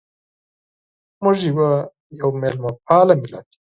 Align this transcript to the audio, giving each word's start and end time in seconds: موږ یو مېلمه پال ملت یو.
موږ 1.23 1.37
یو 2.19 2.29
مېلمه 2.41 2.71
پال 2.85 3.07
ملت 3.21 3.47
یو. 3.53 3.59